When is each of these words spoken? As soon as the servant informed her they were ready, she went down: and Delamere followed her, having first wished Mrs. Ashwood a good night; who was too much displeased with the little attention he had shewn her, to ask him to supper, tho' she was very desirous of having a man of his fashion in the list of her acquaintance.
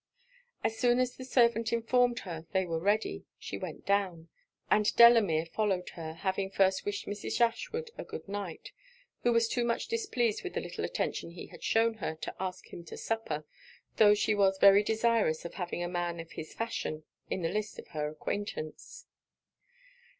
As 0.63 0.79
soon 0.79 0.97
as 0.99 1.15
the 1.15 1.23
servant 1.23 1.71
informed 1.71 2.21
her 2.21 2.47
they 2.53 2.65
were 2.65 2.79
ready, 2.79 3.27
she 3.37 3.55
went 3.55 3.85
down: 3.85 4.29
and 4.71 4.95
Delamere 4.95 5.45
followed 5.45 5.89
her, 5.89 6.13
having 6.13 6.49
first 6.49 6.85
wished 6.85 7.05
Mrs. 7.05 7.39
Ashwood 7.39 7.91
a 7.99 8.03
good 8.03 8.27
night; 8.27 8.71
who 9.21 9.31
was 9.31 9.47
too 9.47 9.63
much 9.63 9.87
displeased 9.89 10.43
with 10.43 10.55
the 10.55 10.59
little 10.59 10.83
attention 10.83 11.29
he 11.29 11.45
had 11.49 11.63
shewn 11.63 11.97
her, 11.99 12.15
to 12.15 12.35
ask 12.39 12.73
him 12.73 12.83
to 12.85 12.97
supper, 12.97 13.45
tho' 13.97 14.15
she 14.15 14.33
was 14.33 14.57
very 14.57 14.81
desirous 14.81 15.45
of 15.45 15.53
having 15.53 15.83
a 15.83 15.87
man 15.87 16.19
of 16.19 16.31
his 16.31 16.51
fashion 16.51 17.03
in 17.29 17.43
the 17.43 17.49
list 17.49 17.77
of 17.77 17.89
her 17.89 18.07
acquaintance. 18.09 19.05